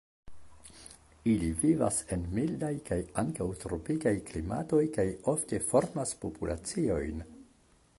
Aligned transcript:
Ili 1.33 1.49
vivas 1.63 1.99
en 2.17 2.23
mildaj 2.37 2.73
kaj 2.89 2.99
ankaŭ 3.25 3.49
tropikaj 3.65 4.15
klimatoj 4.31 4.81
kaj 4.99 5.07
ofte 5.35 5.65
formas 5.71 6.21
populaciojn. 6.27 7.27